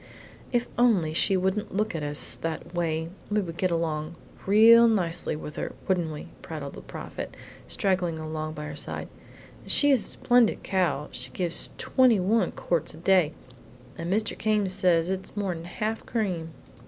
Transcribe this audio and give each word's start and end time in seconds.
"If 0.51 0.63
she 0.63 0.69
only 0.79 1.13
wouldn't 1.37 1.75
look 1.75 1.93
at 1.93 2.01
us 2.01 2.35
that 2.37 2.73
way 2.73 3.09
we 3.29 3.39
would 3.39 3.55
get 3.57 3.69
along 3.69 4.15
real 4.47 4.87
nicely 4.87 5.35
with 5.35 5.57
her, 5.57 5.73
wouldn't 5.87 6.11
we?" 6.11 6.29
prattled 6.41 6.73
the 6.73 6.81
Prophet, 6.81 7.37
straggling 7.67 8.17
along 8.17 8.53
by 8.55 8.65
her 8.65 8.75
side; 8.75 9.09
"and 9.61 9.69
she 9.71 9.91
is 9.91 10.03
a 10.03 10.09
splendid 10.09 10.63
cow; 10.63 11.07
she 11.11 11.29
gives 11.29 11.69
twenty 11.77 12.19
one 12.19 12.51
quarts 12.53 12.95
a 12.95 12.97
day, 12.97 13.33
and 13.95 14.11
Mr. 14.11 14.35
Came 14.35 14.67
says 14.67 15.11
it's 15.11 15.37
more'n 15.37 15.65
half 15.65 16.03
cream." 16.07 16.49